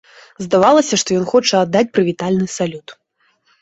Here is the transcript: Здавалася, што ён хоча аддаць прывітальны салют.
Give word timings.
Здавалася, 0.45 0.99
што 1.03 1.19
ён 1.19 1.29
хоча 1.35 1.63
аддаць 1.65 1.87
прывітальны 2.01 2.53
салют. 2.59 3.01